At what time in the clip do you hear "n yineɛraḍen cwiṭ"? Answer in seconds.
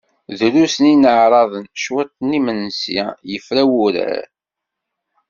0.83-2.13